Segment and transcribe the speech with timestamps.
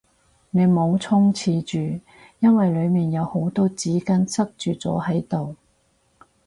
[0.49, 2.01] 你唔好衝廁住，
[2.39, 5.55] 因為裏面有好多紙巾塞住咗喺度